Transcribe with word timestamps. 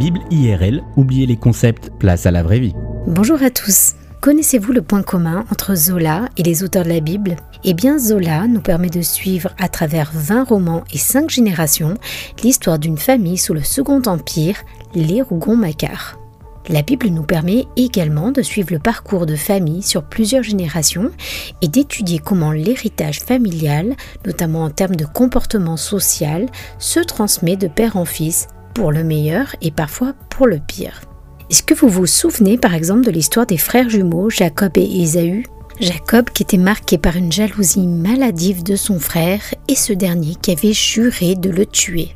Bible 0.00 0.20
IRL, 0.30 0.82
oubliez 0.96 1.26
les 1.26 1.36
concepts, 1.36 1.90
place 1.98 2.24
à 2.24 2.30
la 2.30 2.42
vraie 2.42 2.58
vie. 2.58 2.72
Bonjour 3.06 3.42
à 3.42 3.50
tous. 3.50 3.96
Connaissez-vous 4.22 4.72
le 4.72 4.80
point 4.80 5.02
commun 5.02 5.44
entre 5.52 5.74
Zola 5.74 6.30
et 6.38 6.42
les 6.42 6.62
auteurs 6.62 6.84
de 6.84 6.88
la 6.88 7.00
Bible? 7.00 7.36
Eh 7.64 7.74
bien, 7.74 7.98
Zola 7.98 8.46
nous 8.46 8.62
permet 8.62 8.88
de 8.88 9.02
suivre 9.02 9.50
à 9.58 9.68
travers 9.68 10.10
20 10.14 10.44
romans 10.44 10.84
et 10.90 10.96
5 10.96 11.28
générations 11.28 11.98
l'histoire 12.42 12.78
d'une 12.78 12.96
famille 12.96 13.36
sous 13.36 13.52
le 13.52 13.62
Second 13.62 14.00
Empire, 14.06 14.56
les 14.94 15.20
Rougon-Macquart. 15.20 16.18
La 16.70 16.80
Bible 16.80 17.08
nous 17.08 17.24
permet 17.24 17.66
également 17.76 18.32
de 18.32 18.40
suivre 18.40 18.72
le 18.72 18.78
parcours 18.78 19.26
de 19.26 19.36
famille 19.36 19.82
sur 19.82 20.04
plusieurs 20.04 20.44
générations 20.44 21.10
et 21.60 21.68
d'étudier 21.68 22.20
comment 22.20 22.52
l'héritage 22.52 23.18
familial, 23.18 23.96
notamment 24.24 24.64
en 24.64 24.70
termes 24.70 24.96
de 24.96 25.04
comportement 25.04 25.76
social, 25.76 26.46
se 26.78 27.00
transmet 27.00 27.56
de 27.56 27.68
père 27.68 27.98
en 27.98 28.06
fils, 28.06 28.48
pour 28.74 28.92
le 28.92 29.04
meilleur 29.04 29.54
et 29.60 29.70
parfois 29.70 30.14
pour 30.28 30.46
le 30.46 30.58
pire. 30.58 31.02
Est-ce 31.50 31.62
que 31.62 31.74
vous 31.74 31.88
vous 31.88 32.06
souvenez 32.06 32.58
par 32.58 32.74
exemple 32.74 33.04
de 33.04 33.10
l'histoire 33.10 33.46
des 33.46 33.58
frères 33.58 33.88
jumeaux 33.88 34.30
Jacob 34.30 34.72
et 34.76 35.02
Ésaü? 35.02 35.44
Jacob 35.80 36.30
qui 36.30 36.42
était 36.42 36.58
marqué 36.58 36.98
par 36.98 37.16
une 37.16 37.32
jalousie 37.32 37.86
maladive 37.86 38.62
de 38.62 38.76
son 38.76 38.98
frère 38.98 39.40
et 39.66 39.74
ce 39.74 39.92
dernier 39.92 40.34
qui 40.40 40.52
avait 40.52 40.72
juré 40.72 41.34
de 41.34 41.50
le 41.50 41.66
tuer. 41.66 42.14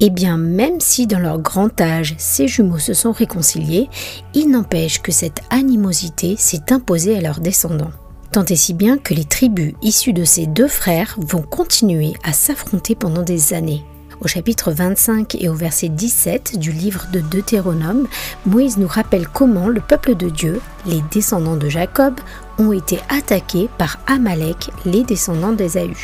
Eh 0.00 0.10
bien, 0.10 0.36
même 0.36 0.80
si 0.80 1.06
dans 1.06 1.20
leur 1.20 1.38
grand 1.38 1.80
âge, 1.80 2.14
ces 2.18 2.48
jumeaux 2.48 2.78
se 2.78 2.92
sont 2.92 3.12
réconciliés, 3.12 3.88
il 4.34 4.50
n'empêche 4.50 5.00
que 5.00 5.12
cette 5.12 5.40
animosité 5.50 6.34
s'est 6.36 6.72
imposée 6.72 7.16
à 7.16 7.20
leurs 7.20 7.40
descendants. 7.40 7.92
Tant 8.32 8.44
et 8.44 8.56
si 8.56 8.74
bien 8.74 8.98
que 8.98 9.14
les 9.14 9.24
tribus 9.24 9.74
issues 9.80 10.12
de 10.12 10.24
ces 10.24 10.46
deux 10.46 10.66
frères 10.66 11.14
vont 11.18 11.42
continuer 11.42 12.14
à 12.24 12.32
s'affronter 12.32 12.96
pendant 12.96 13.22
des 13.22 13.54
années. 13.54 13.84
Au 14.20 14.28
chapitre 14.28 14.70
25 14.70 15.34
et 15.34 15.48
au 15.48 15.54
verset 15.54 15.88
17 15.88 16.58
du 16.58 16.72
livre 16.72 17.06
de 17.12 17.20
Deutéronome, 17.20 18.06
Moïse 18.46 18.78
nous 18.78 18.86
rappelle 18.86 19.28
comment 19.28 19.68
le 19.68 19.80
peuple 19.80 20.14
de 20.14 20.28
Dieu, 20.28 20.60
les 20.86 21.02
descendants 21.10 21.56
de 21.56 21.68
Jacob, 21.68 22.14
ont 22.58 22.72
été 22.72 23.00
attaqués 23.08 23.68
par 23.76 23.98
Amalek, 24.06 24.70
les 24.86 25.02
descendants 25.02 25.52
d'Ésaü. 25.52 25.94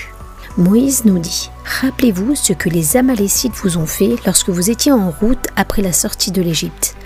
Moïse 0.56 1.04
nous 1.04 1.18
dit 1.18 1.50
Rappelez-vous 1.80 2.34
ce 2.34 2.52
que 2.52 2.68
les 2.68 2.96
Amalécites 2.96 3.54
vous 3.62 3.78
ont 3.78 3.86
fait 3.86 4.16
lorsque 4.26 4.50
vous 4.50 4.70
étiez 4.70 4.90
en 4.90 5.10
route 5.10 5.46
après 5.54 5.80
la 5.80 5.92
sortie 5.92 6.32
de 6.32 6.42
l'Égypte. 6.42 6.96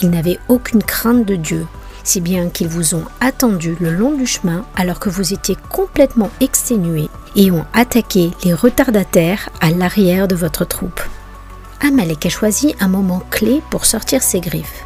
Ils 0.00 0.10
n'avaient 0.10 0.38
aucune 0.48 0.82
crainte 0.82 1.26
de 1.26 1.36
Dieu, 1.36 1.66
si 2.02 2.22
bien 2.22 2.48
qu'ils 2.48 2.68
vous 2.68 2.94
ont 2.94 3.04
attendu 3.20 3.76
le 3.80 3.92
long 3.92 4.12
du 4.12 4.26
chemin 4.26 4.64
alors 4.76 4.98
que 4.98 5.10
vous 5.10 5.34
étiez 5.34 5.56
complètement 5.68 6.30
exténués 6.40 7.10
et 7.36 7.50
ont 7.50 7.64
attaqué 7.72 8.30
les 8.44 8.54
retardataires 8.54 9.50
à 9.60 9.70
l'arrière 9.70 10.28
de 10.28 10.34
votre 10.34 10.64
troupe. 10.64 11.00
Amalek 11.80 12.26
a 12.26 12.28
choisi 12.30 12.74
un 12.80 12.88
moment 12.88 13.22
clé 13.30 13.60
pour 13.70 13.84
sortir 13.84 14.22
ses 14.22 14.40
griffes. 14.40 14.84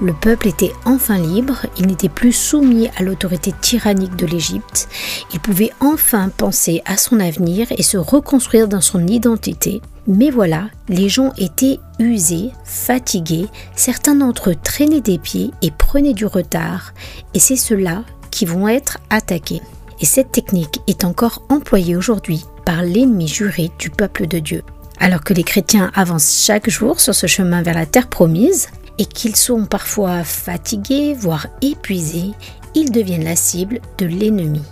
Le 0.00 0.12
peuple 0.12 0.48
était 0.48 0.72
enfin 0.84 1.18
libre, 1.18 1.66
il 1.78 1.86
n'était 1.86 2.08
plus 2.08 2.32
soumis 2.32 2.88
à 2.96 3.02
l'autorité 3.02 3.52
tyrannique 3.60 4.16
de 4.16 4.26
l'Égypte, 4.26 4.88
il 5.32 5.38
pouvait 5.38 5.70
enfin 5.80 6.28
penser 6.28 6.82
à 6.86 6.96
son 6.96 7.20
avenir 7.20 7.68
et 7.70 7.82
se 7.82 7.98
reconstruire 7.98 8.68
dans 8.68 8.80
son 8.80 9.06
identité. 9.06 9.80
Mais 10.08 10.30
voilà, 10.30 10.68
les 10.88 11.08
gens 11.08 11.32
étaient 11.38 11.78
usés, 12.00 12.50
fatigués, 12.64 13.46
certains 13.76 14.16
d'entre 14.16 14.50
eux 14.50 14.56
traînaient 14.60 15.00
des 15.00 15.18
pieds 15.18 15.52
et 15.62 15.70
prenaient 15.70 16.14
du 16.14 16.26
retard, 16.26 16.94
et 17.34 17.38
c'est 17.38 17.56
ceux-là 17.56 18.02
qui 18.30 18.44
vont 18.44 18.66
être 18.66 18.98
attaqués. 19.10 19.62
Et 20.00 20.06
cette 20.06 20.32
technique 20.32 20.80
est 20.86 21.04
encore 21.04 21.42
employée 21.48 21.96
aujourd'hui 21.96 22.44
par 22.64 22.82
l'ennemi 22.82 23.28
juré 23.28 23.70
du 23.78 23.90
peuple 23.90 24.26
de 24.26 24.38
Dieu. 24.38 24.62
Alors 24.98 25.24
que 25.24 25.34
les 25.34 25.44
chrétiens 25.44 25.90
avancent 25.94 26.44
chaque 26.44 26.70
jour 26.70 27.00
sur 27.00 27.14
ce 27.14 27.26
chemin 27.26 27.62
vers 27.62 27.74
la 27.74 27.86
terre 27.86 28.08
promise, 28.08 28.68
et 28.98 29.06
qu'ils 29.06 29.36
sont 29.36 29.64
parfois 29.64 30.22
fatigués, 30.22 31.14
voire 31.18 31.48
épuisés, 31.60 32.32
ils 32.74 32.92
deviennent 32.92 33.24
la 33.24 33.36
cible 33.36 33.80
de 33.98 34.06
l'ennemi. 34.06 34.62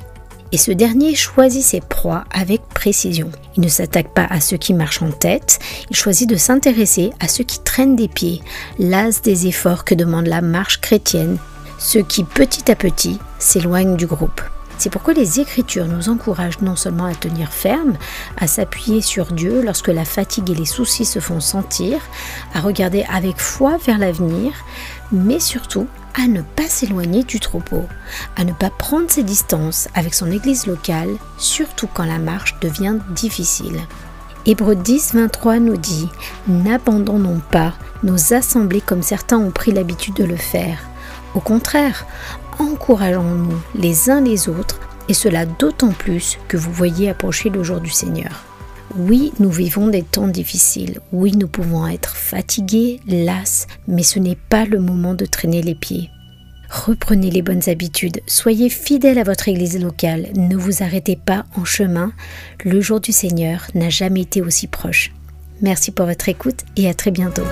Et 0.53 0.59
ce 0.59 0.72
dernier 0.72 1.15
choisit 1.15 1.62
ses 1.62 1.81
proies 1.81 2.25
avec 2.33 2.61
précision. 2.75 3.31
Il 3.56 3.62
ne 3.62 3.69
s'attaque 3.69 4.12
pas 4.12 4.27
à 4.28 4.41
ceux 4.41 4.56
qui 4.56 4.75
marchent 4.75 5.03
en 5.03 5.11
tête, 5.11 5.59
il 5.91 5.97
choisit 5.97 6.28
de 6.28 6.37
s'intéresser 6.37 7.11
à 7.21 7.28
ceux 7.28 7.44
qui 7.44 7.61
traînent 7.61 7.97
des 7.97 8.09
pieds, 8.09 8.43
las 8.78 9.23
des 9.23 9.47
efforts 9.47 9.84
que 9.84 9.94
demande 9.94 10.27
la 10.27 10.41
marche 10.41 10.81
chrétienne, 10.81 11.39
ceux 11.78 12.03
qui 12.03 12.25
petit 12.25 12.71
à 12.71 12.75
petit 12.75 13.19
s'éloignent 13.39 13.97
du 13.97 14.06
groupe. 14.06 14.43
C'est 14.81 14.89
pourquoi 14.89 15.13
les 15.13 15.41
Écritures 15.41 15.85
nous 15.85 16.09
encouragent 16.09 16.63
non 16.63 16.75
seulement 16.75 17.05
à 17.05 17.15
tenir 17.15 17.53
ferme, 17.53 17.99
à 18.39 18.47
s'appuyer 18.47 19.03
sur 19.03 19.27
Dieu 19.27 19.61
lorsque 19.63 19.89
la 19.89 20.07
fatigue 20.07 20.49
et 20.49 20.55
les 20.55 20.65
soucis 20.65 21.05
se 21.05 21.19
font 21.19 21.41
sentir, 21.41 21.99
à 22.55 22.61
regarder 22.61 23.05
avec 23.13 23.39
foi 23.39 23.77
vers 23.77 23.99
l'avenir, 23.99 24.55
mais 25.13 25.39
surtout 25.39 25.87
à 26.19 26.29
ne 26.29 26.41
pas 26.41 26.67
s'éloigner 26.67 27.25
du 27.25 27.41
troupeau, 27.41 27.85
à 28.37 28.45
ne 28.45 28.55
pas 28.55 28.71
prendre 28.71 29.11
ses 29.11 29.23
distances 29.23 29.91
avec 29.95 30.15
son 30.15 30.31
église 30.31 30.67
locale, 30.67 31.11
surtout 31.37 31.87
quand 31.93 32.07
la 32.07 32.19
marche 32.19 32.59
devient 32.62 32.97
difficile. 33.11 33.83
Hébreu 34.47 34.77
10, 34.77 35.12
23 35.15 35.59
nous 35.59 35.77
dit 35.77 36.09
N'abandonnons 36.49 37.43
pas 37.51 37.75
nos 38.03 38.33
assemblées 38.33 38.81
comme 38.81 39.03
certains 39.03 39.37
ont 39.37 39.51
pris 39.51 39.73
l'habitude 39.73 40.15
de 40.15 40.25
le 40.25 40.37
faire. 40.37 40.79
Au 41.35 41.41
contraire, 41.41 42.07
encourageons-nous 42.60 43.59
les 43.75 44.10
uns 44.10 44.21
les 44.21 44.48
autres, 44.48 44.81
et 45.09 45.15
cela 45.15 45.47
d'autant 45.47 45.91
plus 45.91 46.38
que 46.47 46.56
vous 46.56 46.72
voyez 46.72 47.09
approcher 47.09 47.50
le 47.50 47.65
jour 47.65 47.81
du 47.81 47.91
Seigneur. 47.91 48.44
Oui, 48.97 49.32
nous 49.38 49.50
vivons 49.50 49.88
des 49.88 50.03
temps 50.03 50.28
difficiles, 50.28 51.00
oui, 51.12 51.32
nous 51.37 51.49
pouvons 51.49 51.87
être 51.87 52.16
fatigués, 52.16 53.00
las, 53.06 53.66
mais 53.88 54.03
ce 54.03 54.19
n'est 54.19 54.38
pas 54.49 54.65
le 54.65 54.81
moment 54.81 55.15
de 55.15 55.26
traîner 55.26 55.62
les 55.62 55.75
pieds. 55.75 56.10
Reprenez 56.69 57.31
les 57.31 57.43
bonnes 57.43 57.69
habitudes, 57.69 58.20
soyez 58.26 58.69
fidèles 58.69 59.19
à 59.19 59.25
votre 59.25 59.49
église 59.49 59.81
locale, 59.81 60.28
ne 60.37 60.56
vous 60.56 60.82
arrêtez 60.82 61.16
pas 61.16 61.44
en 61.56 61.65
chemin, 61.65 62.12
le 62.65 62.81
jour 62.81 63.00
du 63.00 63.12
Seigneur 63.12 63.66
n'a 63.75 63.91
jamais 63.91 64.22
été 64.22 64.43
aussi 64.43 64.66
proche. 64.66 65.12
Merci 65.62 65.91
pour 65.91 66.06
votre 66.06 66.28
écoute 66.28 66.65
et 66.76 66.88
à 66.88 66.94
très 66.94 67.10
bientôt. 67.10 67.44